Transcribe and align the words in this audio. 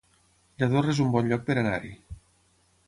Lladorre 0.63 0.91
es 0.95 1.03
un 1.05 1.11
bon 1.17 1.31
lloc 1.33 1.47
per 1.51 1.59
anar-hi 1.65 1.95